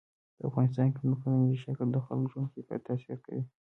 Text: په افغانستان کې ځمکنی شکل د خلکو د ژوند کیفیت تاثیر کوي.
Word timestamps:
په 0.37 0.43
افغانستان 0.49 0.87
کې 0.91 0.99
ځمکنی 1.05 1.61
شکل 1.63 1.87
د 1.91 1.97
خلکو 2.05 2.25
د 2.29 2.29
ژوند 2.31 2.51
کیفیت 2.53 2.81
تاثیر 2.87 3.17
کوي. 3.25 3.43